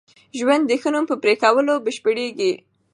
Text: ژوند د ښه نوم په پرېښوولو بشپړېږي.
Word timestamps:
ژوند 0.37 0.63
د 0.67 0.71
ښه 0.81 0.89
نوم 0.93 1.05
په 1.09 1.15
پرېښوولو 1.23 1.73
بشپړېږي. 1.85 2.53